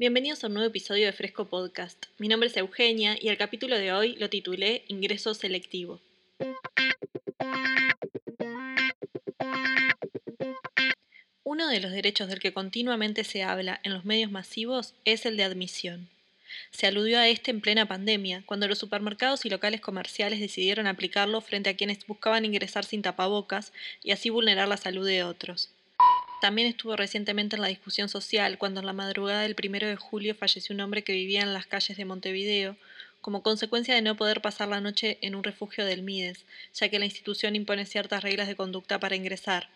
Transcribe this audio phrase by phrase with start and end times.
[0.00, 2.06] Bienvenidos a un nuevo episodio de Fresco Podcast.
[2.18, 6.00] Mi nombre es Eugenia y el capítulo de hoy lo titulé Ingreso selectivo.
[11.42, 15.36] Uno de los derechos del que continuamente se habla en los medios masivos es el
[15.36, 16.08] de admisión.
[16.70, 21.40] Se aludió a este en plena pandemia, cuando los supermercados y locales comerciales decidieron aplicarlo
[21.40, 23.72] frente a quienes buscaban ingresar sin tapabocas
[24.04, 25.72] y así vulnerar la salud de otros.
[26.40, 30.36] También estuvo recientemente en la discusión social cuando en la madrugada del primero de julio
[30.36, 32.76] falleció un hombre que vivía en las calles de Montevideo,
[33.20, 37.00] como consecuencia de no poder pasar la noche en un refugio del Mides, ya que
[37.00, 39.68] la institución impone ciertas reglas de conducta para ingresar.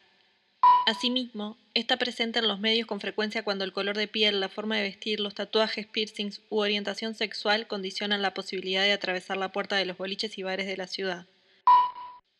[0.86, 4.76] Asimismo, está presente en los medios con frecuencia cuando el color de piel, la forma
[4.76, 9.76] de vestir, los tatuajes, piercings u orientación sexual condicionan la posibilidad de atravesar la puerta
[9.76, 11.26] de los boliches y bares de la ciudad.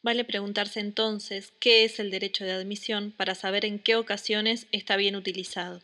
[0.02, 4.97] Vale preguntarse entonces qué es el derecho de admisión para saber en qué ocasiones está
[4.97, 5.80] bien utilizado.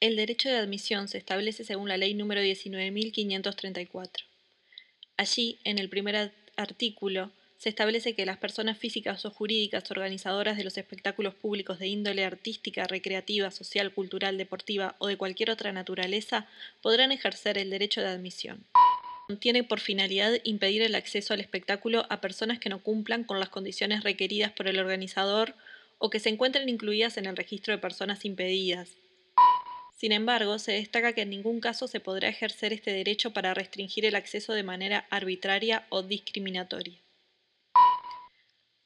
[0.00, 4.10] El derecho de admisión se establece según la ley número 19.534.
[5.16, 10.64] Allí, en el primer artículo, se establece que las personas físicas o jurídicas organizadoras de
[10.64, 16.48] los espectáculos públicos de índole artística, recreativa, social, cultural, deportiva o de cualquier otra naturaleza
[16.80, 18.66] podrán ejercer el derecho de admisión
[19.38, 23.48] tiene por finalidad impedir el acceso al espectáculo a personas que no cumplan con las
[23.48, 25.54] condiciones requeridas por el organizador
[25.98, 28.96] o que se encuentren incluidas en el registro de personas impedidas.
[29.96, 34.04] Sin embargo, se destaca que en ningún caso se podrá ejercer este derecho para restringir
[34.04, 36.98] el acceso de manera arbitraria o discriminatoria.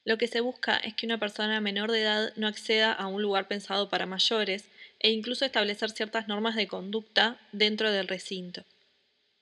[0.05, 3.23] Lo que se busca es que una persona menor de edad no acceda a un
[3.23, 4.67] lugar pensado para mayores
[5.01, 8.65] e incluso establecer ciertas normas de conducta dentro del recinto.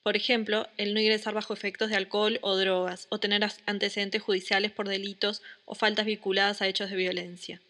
[0.04, 4.70] Por ejemplo, el no ingresar bajo efectos de alcohol o drogas, o tener antecedentes judiciales
[4.70, 7.62] por delitos o faltas vinculadas a hechos de violencia.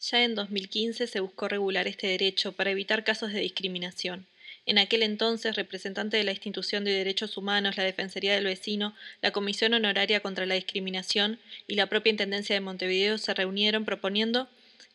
[0.00, 4.26] Ya en 2015 se buscó regular este derecho para evitar casos de discriminación.
[4.66, 8.92] En aquel entonces, representante de la Institución de Derechos Humanos, la Defensoría del Vecino,
[9.22, 11.38] la Comisión Honoraria contra la Discriminación
[11.68, 14.48] y la propia Intendencia de Montevideo se reunieron proponiendo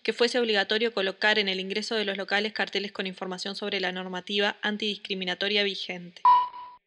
[0.04, 3.92] que fuese obligatorio colocar en el ingreso de los locales carteles con información sobre la
[3.92, 6.22] normativa antidiscriminatoria vigente.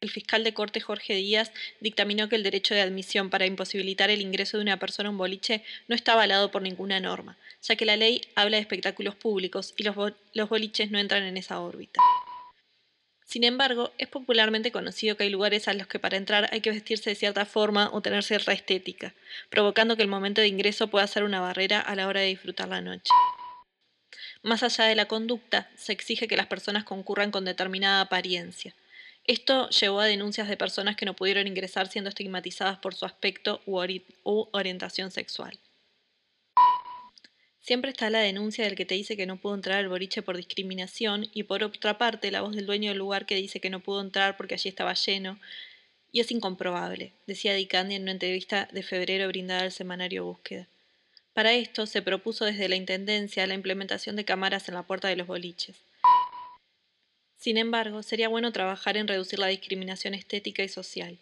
[0.01, 4.21] El fiscal de corte Jorge Díaz dictaminó que el derecho de admisión para imposibilitar el
[4.21, 7.85] ingreso de una persona a un boliche no está avalado por ninguna norma, ya que
[7.85, 9.95] la ley habla de espectáculos públicos y los,
[10.33, 12.01] los boliches no entran en esa órbita.
[13.25, 16.71] Sin embargo, es popularmente conocido que hay lugares a los que para entrar hay que
[16.71, 19.13] vestirse de cierta forma o tener cierta estética,
[19.49, 22.69] provocando que el momento de ingreso pueda ser una barrera a la hora de disfrutar
[22.69, 23.11] la noche.
[24.43, 28.75] Más allá de la conducta, se exige que las personas concurran con determinada apariencia.
[29.25, 33.59] Esto llevó a denuncias de personas que no pudieron ingresar siendo estigmatizadas por su aspecto
[33.65, 33.79] u,
[34.51, 35.57] orientación sexual.
[37.65, 40.37] Siempre está la denuncia del que te dice que no pudo entrar al boliche por
[40.37, 43.79] discriminación y por otra parte la voz del dueño del lugar que dice que no
[43.79, 45.39] pudo entrar porque allí estaba lleno.
[46.11, 50.67] Y es incomprobable, decía Dicandi en una entrevista de febrero brindada al semanario Búsqueda.
[51.33, 55.15] Para esto se propuso desde la Intendencia la implementación de cámaras en la puerta de
[55.15, 55.75] los boliches.
[57.39, 61.17] Sin embargo, sería bueno trabajar en reducir la discriminación estética y social.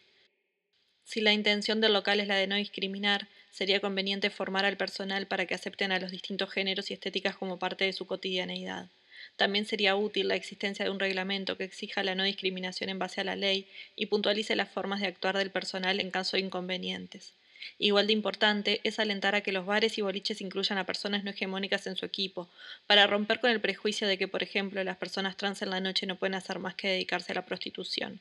[1.04, 5.28] Si la intención del local es la de no discriminar, sería conveniente formar al personal
[5.28, 8.90] para que acepten a los distintos géneros y estéticas como parte de su cotidianeidad.
[9.38, 13.22] También sería útil la existencia de un reglamento que exija la no discriminación en base
[13.22, 17.34] a la ley y puntualice las formas de actuar del personal en caso de inconvenientes.
[17.80, 21.32] Igual de importante es alentar a que los bares y boliches incluyan a personas no
[21.32, 22.50] hegemónicas en su equipo,
[22.88, 26.06] para romper con el prejuicio de que, por ejemplo, las personas trans en la noche
[26.06, 28.20] no pueden hacer más que dedicarse a la prostitución.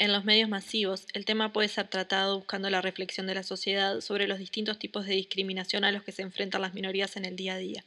[0.00, 4.00] En los medios masivos, el tema puede ser tratado buscando la reflexión de la sociedad
[4.00, 7.34] sobre los distintos tipos de discriminación a los que se enfrentan las minorías en el
[7.34, 7.84] día a día,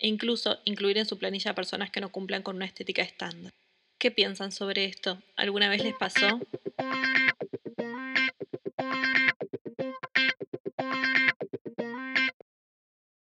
[0.00, 3.52] e incluso incluir en su planilla a personas que no cumplan con una estética estándar.
[3.98, 5.22] ¿Qué piensan sobre esto?
[5.36, 6.40] ¿Alguna vez les pasó?